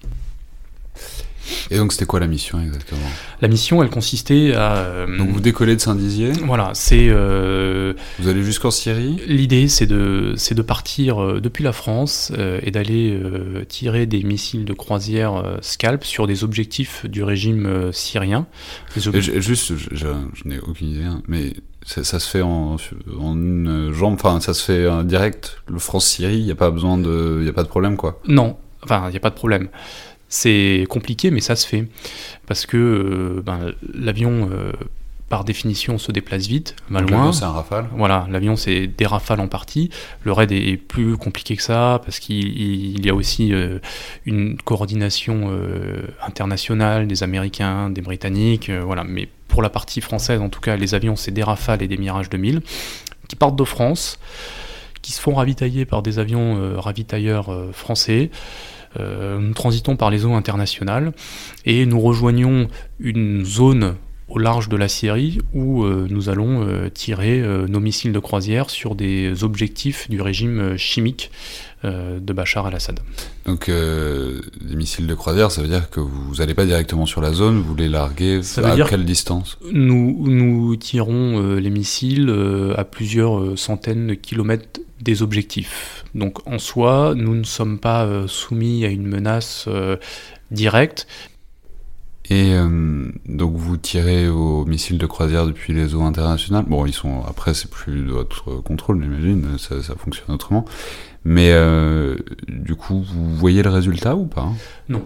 Et 1.70 1.76
donc 1.76 1.92
c'était 1.92 2.06
quoi 2.06 2.20
la 2.20 2.26
mission 2.26 2.60
exactement? 2.60 3.00
La 3.40 3.48
mission, 3.48 3.82
elle 3.82 3.90
consistait 3.90 4.54
à... 4.54 4.76
Euh, 4.76 5.18
donc 5.18 5.30
vous 5.30 5.40
décollez 5.40 5.74
de 5.74 5.80
Saint-Dizier? 5.80 6.32
Voilà, 6.44 6.70
c'est... 6.74 7.08
Euh, 7.08 7.94
vous 8.18 8.28
allez 8.28 8.42
jusqu'en 8.42 8.70
Syrie? 8.70 9.20
L'idée, 9.26 9.68
c'est 9.68 9.86
de, 9.86 10.34
c'est 10.36 10.54
de 10.54 10.62
partir 10.62 11.22
euh, 11.22 11.40
depuis 11.40 11.64
la 11.64 11.72
France 11.72 12.32
et 12.62 12.70
d'aller 12.70 13.20
tirer 13.68 14.06
des 14.06 14.22
missiles 14.22 14.64
de 14.64 14.72
croisière 14.72 15.58
Scalp 15.60 16.04
sur 16.04 16.26
des 16.26 16.44
objectifs 16.44 17.06
du 17.06 17.22
régime 17.22 17.90
syrien. 17.92 18.46
juste, 18.96 19.72
je, 19.76 20.06
n'ai 20.44 20.58
aucune 20.60 20.88
idée, 20.88 21.04
hein, 21.04 21.22
mais 21.28 21.54
ça, 21.84 22.02
se 22.04 22.28
fait 22.28 22.42
en, 22.42 22.76
en, 23.18 23.34
une 23.34 23.92
jambe, 23.92 24.14
enfin 24.14 24.40
ça 24.40 24.54
se 24.54 24.64
fait 24.64 25.04
direct, 25.04 25.58
le 25.68 25.78
France-Syrie, 25.78 26.38
il 26.38 26.44
n'y 26.44 26.50
a 26.50 26.56
pas 26.56 26.70
besoin 26.70 26.98
de... 26.98 27.36
Il 27.38 27.44
n'y 27.44 27.50
a 27.50 27.52
pas 27.52 27.64
de 27.64 27.68
problème 27.68 27.96
quoi. 27.96 28.20
Non, 28.28 28.56
enfin 28.82 29.04
il 29.08 29.10
n'y 29.10 29.16
a 29.16 29.20
pas 29.20 29.30
de 29.30 29.34
problème. 29.34 29.68
C'est 30.34 30.86
compliqué, 30.88 31.30
mais 31.30 31.42
ça 31.42 31.56
se 31.56 31.66
fait. 31.66 31.86
Parce 32.46 32.64
que 32.64 32.78
euh, 32.78 33.42
ben, 33.42 33.74
l'avion, 33.92 34.48
euh, 34.50 34.72
par 35.28 35.44
définition, 35.44 35.98
se 35.98 36.10
déplace 36.10 36.46
vite, 36.46 36.74
va 36.88 37.02
loin. 37.02 37.34
c'est 37.34 37.44
un 37.44 37.50
rafale 37.50 37.84
Voilà, 37.94 38.26
l'avion, 38.30 38.56
c'est 38.56 38.86
des 38.86 39.04
rafales 39.04 39.40
en 39.40 39.48
partie. 39.48 39.90
Le 40.22 40.32
raid 40.32 40.50
est, 40.50 40.78
plus 40.78 41.18
compliqué 41.18 41.54
que 41.54 41.62
ça, 41.62 42.00
parce 42.02 42.18
qu'il 42.18 43.04
y 43.04 43.10
a 43.10 43.14
aussi 43.14 43.52
euh, 43.52 43.78
une 44.24 44.56
coordination 44.56 45.50
internationale 46.26 47.06
des 47.06 47.22
Américains, 47.22 47.90
des 47.90 48.00
Britanniques. 48.00 48.70
voilà. 48.70 49.04
Mais 49.04 49.28
pour 49.48 49.60
la 49.60 49.68
partie 49.68 50.00
française, 50.00 50.40
en 50.40 50.48
tout 50.48 50.60
cas, 50.60 50.76
les 50.76 50.94
avions, 50.94 51.14
c'est 51.14 51.30
des 51.30 51.42
rafales 51.42 51.82
et 51.82 51.88
des 51.88 51.98
Mirage 51.98 52.30
2000 52.30 52.62
qui 53.28 53.36
partent 53.36 53.56
de 53.56 53.64
France, 53.64 54.18
qui 55.02 55.12
se 55.12 55.20
font 55.20 55.34
ravitailler 55.34 55.84
par 55.84 56.02
des 56.02 56.18
avions 56.18 56.80
ravitailleurs 56.80 57.54
français. 57.74 58.30
Euh, 59.00 59.38
nous 59.38 59.54
transitons 59.54 59.96
par 59.96 60.10
les 60.10 60.24
eaux 60.24 60.34
internationales 60.34 61.12
et 61.64 61.86
nous 61.86 62.00
rejoignons 62.00 62.68
une 63.00 63.44
zone 63.44 63.94
au 64.28 64.38
large 64.38 64.70
de 64.70 64.76
la 64.76 64.88
Syrie 64.88 65.40
où 65.52 65.84
euh, 65.84 66.06
nous 66.08 66.30
allons 66.30 66.66
euh, 66.66 66.88
tirer 66.88 67.42
nos 67.68 67.80
missiles 67.80 68.12
de 68.12 68.18
croisière 68.18 68.70
sur 68.70 68.94
des 68.94 69.44
objectifs 69.44 70.08
du 70.08 70.20
régime 70.20 70.76
chimique 70.76 71.30
de 71.84 72.32
Bachar 72.32 72.66
al-Assad. 72.66 73.00
Donc 73.44 73.68
des 73.68 74.76
missiles 74.76 75.08
de 75.08 75.14
croisière, 75.16 75.50
ça 75.50 75.62
veut 75.62 75.68
dire 75.68 75.90
que 75.90 75.98
vous 75.98 76.36
n'allez 76.36 76.54
pas 76.54 76.64
directement 76.64 77.06
sur 77.06 77.20
la 77.20 77.32
zone, 77.32 77.60
vous 77.60 77.74
les 77.74 77.88
larguez 77.88 78.40
à 78.58 78.76
quelle 78.88 79.04
distance? 79.04 79.58
Nous, 79.72 80.28
nous 80.28 80.76
tirons 80.76 81.56
les 81.56 81.70
missiles 81.70 82.32
à 82.76 82.84
plusieurs 82.84 83.58
centaines 83.58 84.06
de 84.06 84.14
kilomètres 84.14 84.80
des 85.00 85.22
objectifs. 85.22 86.01
Donc 86.14 86.46
en 86.46 86.58
soi, 86.58 87.14
nous 87.16 87.34
ne 87.34 87.44
sommes 87.44 87.78
pas 87.78 88.04
euh, 88.04 88.26
soumis 88.26 88.84
à 88.84 88.88
une 88.88 89.06
menace 89.06 89.66
euh, 89.68 89.96
directe. 90.50 91.06
Et 92.30 92.54
euh, 92.54 93.10
donc 93.26 93.56
vous 93.56 93.76
tirez 93.76 94.28
vos 94.28 94.64
missiles 94.64 94.98
de 94.98 95.06
croisière 95.06 95.46
depuis 95.46 95.72
les 95.72 95.94
eaux 95.94 96.02
internationales. 96.02 96.64
Bon, 96.66 96.86
ils 96.86 96.92
sont 96.92 97.22
après 97.26 97.54
c'est 97.54 97.70
plus 97.70 98.04
de 98.04 98.12
votre 98.12 98.62
contrôle, 98.62 99.02
j'imagine, 99.02 99.58
ça, 99.58 99.82
ça, 99.82 99.94
fonctionne 99.96 100.34
autrement. 100.34 100.64
Mais 101.24 101.52
du 102.48 102.74
coup, 102.74 103.00
vous 103.02 103.34
voyez 103.36 103.62
le 103.62 103.70
résultat 103.70 104.16
ou 104.16 104.26
pas? 104.26 104.48
Non. 104.88 105.04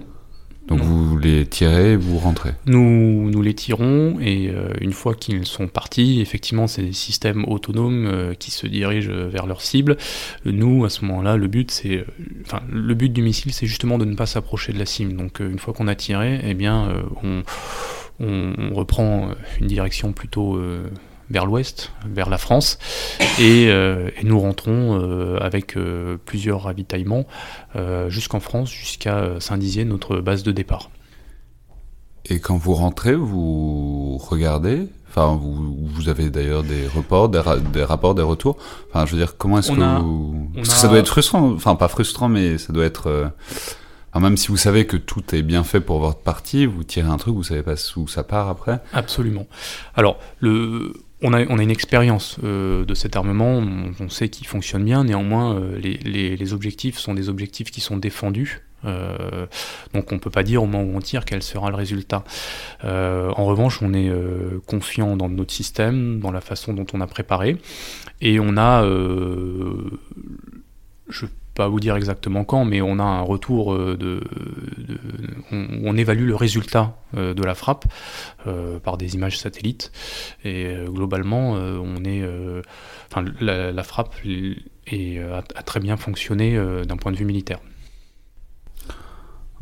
Donc 0.67 0.81
vous 0.81 1.17
les 1.17 1.47
tirez, 1.47 1.97
vous 1.97 2.19
rentrez 2.19 2.51
Nous, 2.67 3.31
nous 3.31 3.43
les 3.43 3.55
tirons 3.55 4.19
et 4.21 4.51
euh, 4.51 4.73
une 4.81 4.93
fois 4.93 5.15
qu'ils 5.15 5.47
sont 5.47 5.69
partis, 5.69 6.21
effectivement 6.21 6.67
c'est 6.67 6.83
des 6.83 6.93
systèmes 6.93 7.45
autonomes 7.45 8.07
euh, 8.07 8.35
qui 8.35 8.51
se 8.51 8.67
dirigent 8.67 9.13
vers 9.13 9.47
leur 9.47 9.61
cible. 9.61 9.97
Nous, 10.45 10.85
à 10.85 10.91
ce 10.91 11.05
moment-là, 11.05 11.37
le 11.37 11.47
but 11.47 11.71
c'est, 11.71 11.99
euh, 11.99 12.05
enfin 12.45 12.63
le 12.71 12.95
but 12.95 13.13
du 13.13 13.23
missile 13.23 13.53
c'est 13.53 13.67
justement 13.67 13.97
de 13.97 14.05
ne 14.05 14.17
pas 14.17 14.27
s'approcher 14.27 14.73
de 14.73 14.79
la 14.79 14.87
cible. 14.87 15.15
Donc 15.17 15.39
une 15.41 15.59
fois 15.59 15.73
qu'on 15.73 15.87
a 15.87 15.95
tiré, 15.95 16.41
eh 16.43 16.55
bien 16.55 16.89
on, 17.23 17.43
on, 18.19 18.75
reprend 18.75 19.31
une 19.61 19.69
direction 19.69 20.13
plutôt 20.13 20.61
vers 21.31 21.47
l'ouest, 21.47 21.93
vers 22.09 22.29
la 22.29 22.39
France, 22.39 22.79
et, 23.39 23.67
euh, 23.69 24.11
nous 24.23 24.39
rentrons 24.39 25.01
euh, 25.01 25.39
avec 25.41 25.77
euh, 25.77 26.17
plusieurs 26.25 26.63
ravitaillements 26.63 27.27
jusqu'en 28.09 28.41
France, 28.41 28.71
jusqu'à 28.71 29.39
Saint-Dizier, 29.39 29.85
notre 29.85 30.17
base 30.17 30.43
de 30.43 30.51
départ. 30.51 30.89
Et 32.25 32.41
quand 32.41 32.57
vous 32.57 32.73
rentrez, 32.73 33.15
vous 33.15 34.17
regardez? 34.17 34.89
Enfin, 35.11 35.39
vous, 35.39 35.77
vous 35.87 36.09
avez 36.09 36.31
d'ailleurs 36.31 36.63
des 36.63 36.87
reports, 36.87 37.29
des, 37.29 37.43
des, 37.71 37.85
rapports, 37.85 38.15
des 38.15 38.23
retours. 38.23 38.57
Enfin, 38.89 39.05
je 39.05 39.13
veux 39.13 39.19
dire, 39.19 39.37
comment 39.37 39.59
est-ce 39.59 39.73
que 39.73 40.01
vous... 40.01 40.51
Parce 40.55 40.69
que 40.71 40.75
ça 40.75 40.89
doit 40.89 40.99
être 40.99 41.09
frustrant. 41.09 41.53
Enfin, 41.53 41.75
pas 41.75 41.89
frustrant, 41.89 42.29
mais 42.29 42.57
ça 42.57 42.73
doit 42.73 42.87
être... 42.87 43.31
même 44.19 44.39
si 44.39 44.49
vous 44.49 44.57
savez 44.57 44.87
que 44.87 44.97
tout 44.97 45.35
est 45.35 45.43
bien 45.43 45.63
fait 45.63 45.81
pour 45.81 46.01
votre 46.01 46.21
partie, 46.21 46.65
vous 46.65 46.83
tirez 46.83 47.09
un 47.09 47.19
truc, 47.19 47.35
vous 47.35 47.45
savez 47.45 47.63
pas 47.63 47.75
où 47.97 48.09
ça 48.09 48.25
part 48.25 48.49
après 48.49 48.81
Absolument. 48.95 49.47
Alors, 49.95 50.19
le 50.41 50.95
on 51.23 51.33
a, 51.33 51.41
une 51.41 51.71
expérience 51.71 52.37
euh, 52.45 52.85
de 52.85 52.95
cet 52.95 53.17
armement, 53.17 53.63
on, 54.01 54.09
sait 54.09 54.29
qu'il 54.29 54.47
fonctionne 54.47 54.85
bien, 54.85 55.05
néanmoins 55.05 55.57
euh, 55.57 55.79
les, 55.79 56.37
les, 56.37 56.53
objectifs 56.53 56.99
sont 56.99 57.15
des 57.15 57.29
objectifs 57.29 57.71
qui 57.71 57.81
sont 57.81 57.97
défendus, 57.97 58.63
euh, 58.85 59.47
donc 59.95 60.13
on 60.13 60.17
ne 60.17 60.21
peut 60.21 60.31
pas 60.31 60.43
dire 60.43 60.63
au 60.63 60.67
moment 60.67 60.85
où 60.85 60.95
on 60.97 61.01
tire 61.01 61.25
quel 61.25 61.43
sera 61.43 61.71
le 61.71 61.77
résultat. 61.77 62.23
en 62.83 63.45
revanche, 63.45 63.81
on 63.83 63.95
est 63.95 64.13
confiant 64.67 65.17
dans 65.17 65.29
notre 65.29 65.53
système, 65.53 66.21
dans 66.21 66.33
la 66.33 66.43
façon 66.43 66.75
dont 66.75 66.87
on 66.93 67.01
a 67.01 67.07
préparé, 67.07 67.57
et 68.21 68.39
on 68.39 68.57
a, 68.59 68.85
je 71.09 71.27
pas 71.57 71.69
vous 71.69 71.81
dire 71.81 71.97
exactement 71.97 72.45
quand, 72.45 72.65
mais 72.65 72.81
on 72.83 72.99
a 73.01 73.03
un 73.03 73.23
retour 73.23 73.73
euh, 73.73 73.97
de, 73.97 74.23
on, 75.51 75.97
évalue 75.97 76.27
le 76.27 76.37
résultat 76.37 76.97
euh, 77.17 77.35
de 77.35 77.43
la 77.43 77.55
frappe 77.55 77.87
euh, 78.47 78.79
par 78.79 78.99
des 78.99 79.15
images 79.15 79.39
satellites 79.39 79.91
et 80.45 80.75
globalement 80.87 81.53
on 81.53 82.05
est, 82.05 82.23
enfin 83.11 83.25
la, 83.41 83.83
frappe 83.83 84.15
est, 84.87 85.19
a, 85.19 85.63
très 85.63 85.81
bien 85.81 85.97
fonctionné 85.97 86.57
d'un 86.87 86.97
point 86.97 87.11
de 87.11 87.17
vue 87.17 87.25
militaire. 87.25 87.61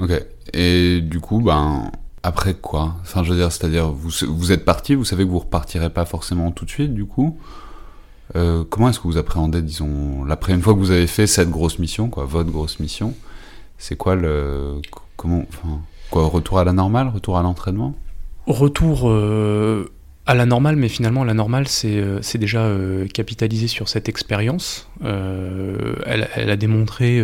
Ok. 0.00 0.10
Et 0.52 1.00
du 1.00 1.20
coup, 1.20 1.40
ben 1.40 1.92
après 2.24 2.54
quoi? 2.54 2.96
Enfin, 3.02 3.22
je 3.22 3.30
veux 3.30 3.38
dire, 3.38 3.52
c'est-à-dire 3.52 3.90
vous 3.90 4.10
vous 4.28 4.52
êtes 4.52 4.64
parti, 4.64 4.94
vous 4.94 5.04
savez 5.04 5.24
que 5.24 5.30
vous 5.30 5.38
repartirez 5.38 5.90
pas 5.90 6.04
forcément 6.04 6.50
tout 6.50 6.64
de 6.64 6.70
suite, 6.70 6.92
du 6.92 7.04
coup? 7.04 7.38
Euh, 8.36 8.64
comment 8.68 8.88
est-ce 8.88 8.98
que 8.98 9.06
vous 9.06 9.16
appréhendez, 9.16 9.62
disons, 9.62 10.24
l'après 10.24 10.54
une 10.54 10.60
fois 10.60 10.74
que 10.74 10.78
vous 10.78 10.90
avez 10.90 11.06
fait 11.06 11.26
cette 11.26 11.50
grosse 11.50 11.78
mission, 11.78 12.08
quoi, 12.08 12.24
votre 12.24 12.50
grosse 12.50 12.80
mission, 12.80 13.14
c'est 13.78 13.96
quoi 13.96 14.16
le, 14.16 14.80
comment, 15.16 15.44
enfin, 15.48 15.80
quoi, 16.10 16.26
retour 16.26 16.58
à 16.58 16.64
la 16.64 16.72
normale, 16.72 17.08
retour 17.08 17.38
à 17.38 17.42
l'entraînement? 17.42 17.94
Retour, 18.46 19.08
euh, 19.08 19.88
à 20.26 20.34
la 20.34 20.46
normale, 20.46 20.76
mais 20.76 20.88
finalement, 20.88 21.22
la 21.22 21.34
normale, 21.34 21.68
c'est 21.68 21.98
euh, 21.98 22.20
déjà 22.36 22.62
euh, 22.62 23.06
capitaliser 23.06 23.66
sur 23.66 23.90
cette 23.90 24.08
expérience. 24.08 24.88
Euh, 25.04 25.96
elle, 26.06 26.50
a 26.50 26.56
démontré 26.56 27.22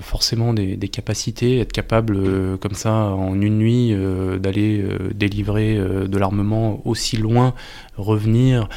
forcément 0.00 0.54
des, 0.54 0.88
capacités, 0.88 1.60
être 1.60 1.72
capable, 1.72 2.58
comme 2.58 2.72
ça, 2.72 2.92
en 2.92 3.38
une 3.40 3.58
nuit, 3.58 3.94
d'aller 4.38 4.84
délivrer 5.14 5.76
de 5.76 6.18
l'armement 6.18 6.80
aussi 6.86 7.16
loin, 7.16 7.54
revenir. 7.98 8.68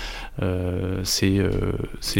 c'est. 1.03 1.39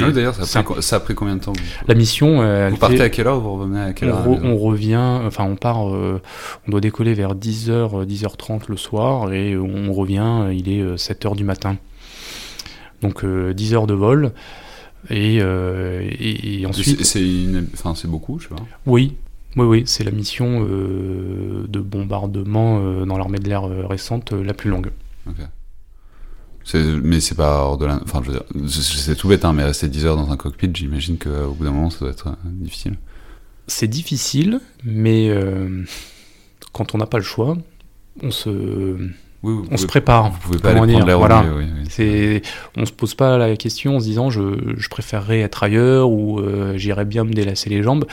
Ah 0.01 0.12
D'ailleurs, 0.12 0.36
ça, 0.36 0.63
ça, 0.79 0.96
a 0.96 1.00
pris 1.00 1.15
combien 1.15 1.36
de 1.36 1.41
temps 1.41 1.53
La 1.88 1.96
mission. 1.96 2.70
vous 2.70 2.77
partez 2.77 3.01
à 3.01 3.10
quelle 3.10 3.27
heure 3.27 3.39
Vous 3.39 3.53
revenez 3.53 3.81
à 3.81 3.93
quelle 3.93 4.10
heure 4.10 4.27
On, 4.27 4.58
revient, 4.58 5.20
enfin, 5.25 5.43
on 5.43 5.55
part, 5.55 5.79
on 5.79 6.20
doit 6.67 6.81
décoller 6.81 7.13
vers 7.13 7.36
10h, 7.36 8.05
10h30 8.05 8.63
le 8.70 8.77
soir, 8.77 9.31
et 9.34 9.58
on 9.58 9.93
revient, 9.93 10.48
il 10.53 10.70
est 10.70 10.96
7h 10.96 11.36
du 11.36 11.43
matin. 11.43 11.77
Donc 13.01 13.25
10 13.25 13.25
euh, 13.25 13.75
heures 13.75 13.88
de 13.88 13.93
vol. 13.93 14.31
Et, 15.10 15.39
euh, 15.41 16.08
ensuite. 16.67 17.03
C'est 17.03 18.08
beaucoup, 18.08 18.39
je 18.39 18.48
sais 18.48 18.55
pas. 18.55 18.62
Oui, 18.86 19.15
oui, 19.55 19.65
oui, 19.65 19.84
c'est 19.86 20.03
la 20.03 20.12
mission 20.12 20.65
euh, 20.70 21.65
de 21.67 21.79
bombardement 21.79 23.05
dans 23.05 23.17
l'armée 23.17 23.39
de 23.39 23.50
l'air 23.50 23.63
récente 23.63 24.31
la 24.31 24.53
plus 24.53 24.70
longue. 24.70 24.91
Mais 26.74 27.20
c'est 27.20 27.36
pas 27.36 27.63
hors 27.63 27.77
de 27.77 27.86
la. 27.86 28.00
Enfin, 28.03 28.22
je 28.24 28.32
veux 28.32 28.39
dire, 28.39 28.72
c'est 28.72 29.15
tout 29.15 29.27
bête, 29.27 29.46
hein, 29.46 29.53
mais 29.53 29.63
rester 29.63 29.88
10 29.88 30.06
heures 30.06 30.18
dans 30.18 30.32
un 30.32 30.38
cockpit, 30.38 30.70
j'imagine 30.74 31.18
qu'au 31.18 31.53
bout 31.53 31.63
d'un 31.63 31.72
moment, 31.72 31.89
ça 31.89 32.00
doit 32.00 32.10
être 32.10 32.36
difficile. 32.46 32.98
C'est 33.68 33.88
difficile, 33.88 34.60
mais 34.84 35.32
quand 36.72 36.96
on 36.96 36.98
n'a 36.98 37.06
pas 37.06 37.18
le 37.18 37.24
choix, 37.24 37.58
on 38.22 38.32
se 38.32 38.98
on 39.44 39.77
se 39.77 39.88
prépare. 39.88 40.32
Vous 40.32 40.38
pouvez 40.39 40.60
pas 40.60 40.72
aller 40.72 40.94
dire, 40.94 41.18
voilà. 41.18 41.44
c'est, 41.89 42.41
on 42.77 42.86
se 42.86 42.91
pose 42.91 43.15
pas 43.15 43.38
la 43.38 43.56
question 43.58 43.96
en 43.96 44.00
se 44.00 44.06
disant 44.06 44.30
je, 44.30 44.75
je 44.77 44.89
préférerais 44.89 45.39
être 45.39 45.63
ailleurs 45.63 46.12
ou 46.12 46.39
euh, 46.39 46.77
j'irais 46.77 47.06
bien 47.06 47.24
me 47.24 47.34
délasser 47.34 47.70
les 47.70 47.82
jambes. 47.82 48.06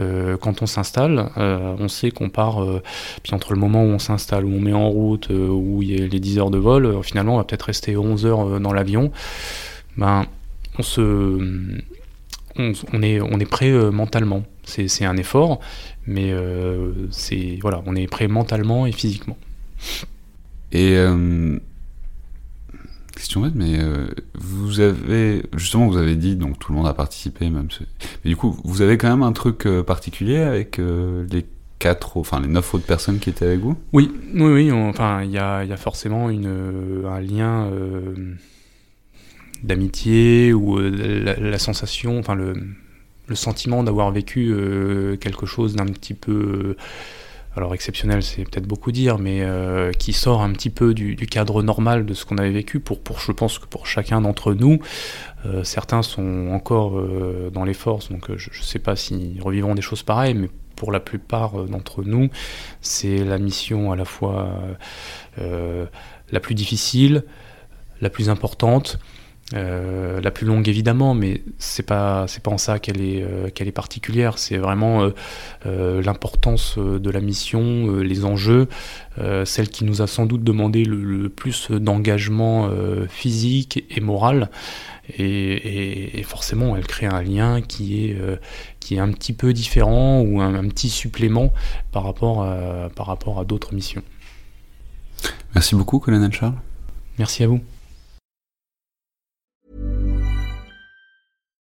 Euh, 0.00 0.36
quand 0.36 0.62
on 0.62 0.66
s'installe, 0.66 1.30
euh, 1.36 1.76
on 1.78 1.88
sait 1.88 2.10
qu'on 2.10 2.30
part, 2.30 2.64
puis 3.22 3.34
entre 3.34 3.52
le 3.52 3.58
moment 3.58 3.84
où 3.84 3.88
on 3.88 3.98
s'installe, 3.98 4.44
où 4.44 4.52
on 4.52 4.60
met 4.60 4.72
en 4.72 4.88
route, 4.88 5.28
où 5.30 5.80
il 5.82 5.90
y 5.90 6.02
a 6.02 6.06
les 6.06 6.20
10 6.20 6.38
heures 6.38 6.50
de 6.50 6.58
vol, 6.58 7.02
finalement 7.02 7.34
on 7.34 7.38
va 7.38 7.44
peut-être 7.44 7.64
rester 7.64 7.96
11 7.96 8.26
heures 8.26 8.60
dans 8.60 8.72
l'avion. 8.72 9.12
Ben, 9.96 10.26
on 10.78 10.82
se, 10.82 11.00
on, 12.56 13.02
est, 13.02 13.20
on 13.20 13.38
est 13.38 13.50
prêt 13.50 13.70
mentalement. 13.90 14.42
C'est, 14.64 15.04
un 15.04 15.16
effort, 15.16 15.60
mais 16.06 16.32
c'est 17.10 17.58
voilà, 17.60 17.82
on 17.86 17.94
est 17.96 18.06
prêt 18.06 18.28
mentalement 18.28 18.86
et 18.86 18.92
physiquement. 18.92 19.36
Et 20.72 20.96
euh, 20.96 21.58
question 23.20 23.42
bête, 23.42 23.54
mais 23.54 23.78
euh, 23.78 24.06
vous 24.34 24.80
avez 24.80 25.42
justement 25.54 25.86
vous 25.86 25.98
avez 25.98 26.16
dit 26.16 26.36
donc 26.36 26.58
tout 26.58 26.72
le 26.72 26.78
monde 26.78 26.86
a 26.86 26.94
participé 26.94 27.50
même. 27.50 27.68
Mais 28.24 28.30
du 28.30 28.36
coup, 28.36 28.58
vous 28.64 28.80
avez 28.80 28.96
quand 28.96 29.10
même 29.10 29.22
un 29.22 29.32
truc 29.32 29.66
euh, 29.66 29.82
particulier 29.82 30.38
avec 30.38 30.78
les 30.78 31.44
quatre, 31.78 32.16
enfin 32.16 32.40
les 32.40 32.48
neuf 32.48 32.74
autres 32.74 32.86
personnes 32.86 33.18
qui 33.18 33.28
étaient 33.28 33.44
avec 33.44 33.60
vous? 33.60 33.76
Oui, 33.92 34.10
oui, 34.34 34.52
oui. 34.52 34.72
enfin, 34.72 35.22
il 35.22 35.30
y 35.30 35.38
a, 35.38 35.64
y 35.64 35.72
a, 35.72 35.76
forcément 35.76 36.30
une, 36.30 37.04
un 37.06 37.20
lien 37.20 37.70
d'amitié 39.62 40.54
ou 40.54 40.78
la, 40.78 41.36
la, 41.36 41.58
sensation, 41.58 42.18
enfin 42.18 42.34
le, 42.34 42.54
le 43.26 43.34
sentiment 43.34 43.82
d'avoir 43.82 44.10
vécu 44.12 44.54
quelque 45.20 45.44
chose 45.44 45.76
d'un 45.76 45.86
petit 45.86 46.14
peu 46.14 46.76
alors 47.56 47.74
exceptionnel 47.74 48.22
c'est 48.22 48.44
peut-être 48.44 48.66
beaucoup 48.66 48.92
dire, 48.92 49.18
mais 49.18 49.42
euh, 49.42 49.92
qui 49.92 50.12
sort 50.12 50.42
un 50.42 50.52
petit 50.52 50.70
peu 50.70 50.94
du, 50.94 51.16
cadre 51.26 51.62
normal 51.62 52.06
de 52.06 52.14
ce 52.14 52.24
qu'on 52.24 52.38
avait 52.38 52.50
vécu. 52.50 52.80
Pour, 52.80 53.00
je 53.18 53.32
pense 53.32 53.58
que 53.58 53.66
pour 53.66 53.86
chacun 53.86 54.20
d'entre 54.20 54.54
nous, 54.54 54.78
euh, 55.46 55.64
certains 55.64 56.02
sont 56.02 56.48
encore 56.52 56.98
euh, 56.98 57.50
dans 57.52 57.64
les 57.64 57.74
forces, 57.74 58.10
donc 58.10 58.34
je 58.36 58.50
ne 58.50 58.64
sais 58.64 58.78
pas 58.78 58.96
s'ils 58.96 59.42
revivront 59.42 59.74
des 59.74 59.82
choses 59.82 60.02
pareilles, 60.02 60.34
mais 60.34 60.48
pour 60.76 60.92
la 60.92 61.00
plupart 61.00 61.64
d'entre 61.64 62.02
nous, 62.02 62.30
c'est 62.80 63.24
la 63.24 63.38
mission 63.38 63.92
à 63.92 63.96
la 63.96 64.06
fois 64.06 64.48
la 65.36 66.40
plus 66.40 66.54
difficile, 66.54 67.24
la 68.00 68.08
plus 68.08 68.30
importante, 68.30 68.98
euh, 69.52 70.20
la 70.20 70.30
plus 70.30 70.46
longue 70.46 70.68
évidemment, 70.68 71.12
mais 71.14 71.42
c'est 71.58 71.82
pas 71.82 72.26
c'est 72.28 72.42
pas 72.42 72.52
en 72.52 72.58
ça 72.58 72.78
qu'elle 72.78 73.00
est 73.00 73.22
euh, 73.22 73.48
qu'elle 73.50 73.66
est 73.66 73.72
particulière. 73.72 74.38
C'est 74.38 74.58
vraiment 74.58 75.10
euh, 75.66 76.02
l'importance 76.02 76.78
de 76.78 77.10
la 77.10 77.20
mission, 77.20 77.96
les 77.96 78.24
enjeux, 78.24 78.68
celle 79.44 79.68
qui 79.68 79.84
nous 79.84 80.02
a 80.02 80.06
sans 80.06 80.26
doute 80.26 80.44
demandé 80.44 80.84
le, 80.84 81.28
plus 81.28 81.70
d'engagement 81.70 82.70
physique 83.08 83.84
et 83.90 84.00
moral. 84.00 84.50
Et, 85.18 86.22
forcément, 86.24 86.76
elle 86.76 86.86
crée 86.86 87.06
un 87.06 87.22
lien 87.22 87.60
qui 87.60 88.04
est 88.04 88.18
qui 88.78 88.94
est 88.94 89.00
un 89.00 89.10
petit 89.10 89.32
peu 89.32 89.52
différent 89.52 90.20
ou 90.20 90.40
un, 90.40 90.54
un 90.54 90.68
petit 90.68 90.90
supplément 90.90 91.52
par 91.92 92.04
rapport 92.04 92.44
à, 92.44 92.88
par 92.94 93.06
rapport 93.06 93.40
à 93.40 93.44
d'autres 93.44 93.74
missions. 93.74 94.02
Merci 95.54 95.74
beaucoup, 95.74 95.98
colonel 95.98 96.32
Charles. 96.32 96.54
Merci 97.18 97.42
à 97.42 97.48
vous. 97.48 97.60